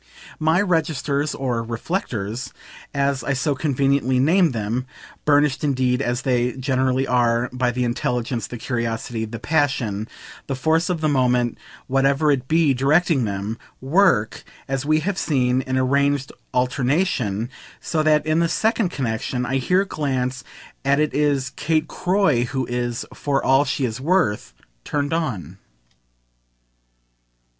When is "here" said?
19.57-19.85